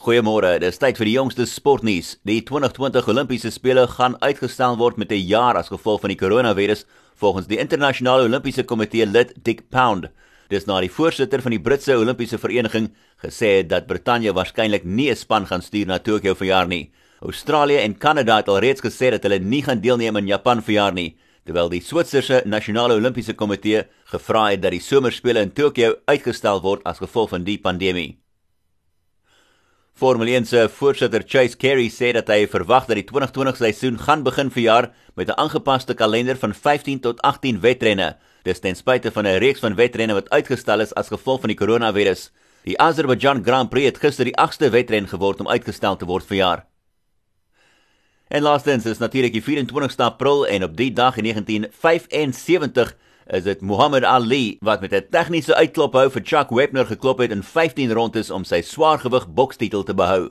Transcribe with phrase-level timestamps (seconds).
[0.00, 2.14] Goeiemôre, dis tyd vir die jongste sportnuus.
[2.24, 6.86] Die 2020 Olimpiese spele gaan uitgestel word met 'n jaar as gevolg van die koronavirus,
[7.20, 10.08] volgens die internasionale Olimpiese komitee lid Dick Pound.
[10.48, 12.88] Dis na die voorsitter van die Britse Olimpiese Vereniging
[13.22, 16.90] gesê het dat Brittanje waarskynlik nie 'n span gaan stuur na Tokio vir jaar nie.
[17.20, 20.94] Australië en Kanada het alreeds gesê dat hulle nie gaan deelneem aan Japan vir jaar
[20.94, 21.14] nie,
[21.44, 26.80] terwyl die Switserse Nasionale Olimpiese Komitee gevra het dat die somerspele in Tokio uitgestel word
[26.84, 28.19] as gevolg van die pandemie.
[30.00, 34.22] Formule 1 se voorsitter Chase Carey sê dat hy verwag dat die 2020 seisoen gaan
[34.24, 38.16] begin verjaar met 'n aangepaste kalender van 15 tot 18 wedrenne.
[38.42, 41.58] Dis ten spyte van 'n reeks van wedrenne wat uitgestel is as gevolg van die
[41.58, 42.30] koronavirus.
[42.64, 46.36] Die Azerbaijan Grand Prix het gister die 8ste wedren geword om uitgestel te word vir
[46.36, 46.64] jaar.
[48.28, 52.96] En laastens is natuurlik die 24ste April en op die dag in 1975
[53.30, 57.30] is dit Muhammad Ali wat met 'n tegniese uitklop hou vir Chuck Wepner geklop het
[57.30, 60.30] in 15 rondes om sy swaargewig bokstitel te behou.